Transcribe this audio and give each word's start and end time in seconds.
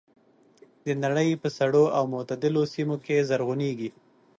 د 0.85 0.87
نړۍ 1.03 1.29
په 1.41 1.47
سړو 1.57 1.83
او 1.97 2.03
معتدلو 2.13 2.61
سیمو 2.73 2.97
کې 3.05 3.25
زرغونېږي. 3.29 3.89